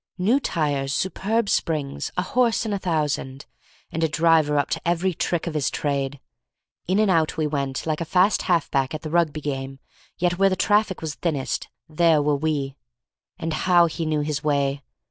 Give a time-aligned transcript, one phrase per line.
[0.17, 3.45] New tires, superb springs, a horse in a thousand,
[3.91, 6.19] and a driver up to every trick of his trade!
[6.87, 9.77] In and out we went like a fast half back at the Rugby game,
[10.17, 12.75] yet where the traffic was thinnest, there were we.
[13.37, 14.81] And how he knew his way!